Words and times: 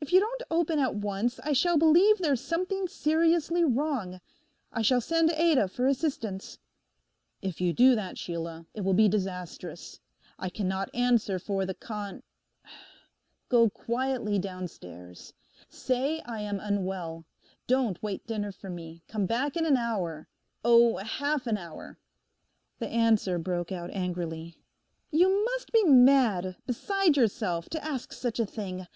If 0.00 0.12
you 0.12 0.20
don't 0.20 0.44
open 0.48 0.78
at 0.78 0.94
once 0.94 1.40
I 1.40 1.52
shall 1.52 1.76
believe 1.76 2.18
there's 2.18 2.40
something 2.40 2.86
seriously 2.86 3.64
wrong: 3.64 4.20
I 4.72 4.80
shall 4.82 5.00
send 5.00 5.32
Ada 5.32 5.66
for 5.66 5.88
assistance.' 5.88 6.60
'If 7.42 7.60
you 7.60 7.72
do 7.72 7.96
that, 7.96 8.16
Sheila, 8.16 8.66
it 8.74 8.82
will 8.82 8.94
be 8.94 9.08
disastrous. 9.08 9.98
I 10.38 10.50
cannot 10.50 10.88
answer 10.94 11.40
for 11.40 11.66
the 11.66 11.74
con—. 11.74 12.22
Go 13.48 13.68
quietly 13.68 14.38
downstairs. 14.38 15.32
Say 15.68 16.20
I 16.24 16.42
am 16.42 16.60
unwell; 16.60 17.24
don't 17.66 18.00
wait 18.00 18.24
dinner 18.24 18.52
for 18.52 18.70
me; 18.70 19.02
come 19.08 19.26
back 19.26 19.56
in 19.56 19.66
an 19.66 19.76
hour; 19.76 20.28
oh, 20.64 20.98
half 20.98 21.48
an 21.48 21.58
hour!' 21.58 21.98
The 22.78 22.86
answer 22.86 23.36
broke 23.36 23.72
out 23.72 23.90
angrily. 23.90 24.62
'You 25.10 25.44
must 25.46 25.72
be 25.72 25.82
mad, 25.82 26.54
beside 26.68 27.16
yourself, 27.16 27.68
to 27.70 27.82
ask 27.84 28.12
such 28.12 28.38
a 28.38 28.46
thing. 28.46 28.86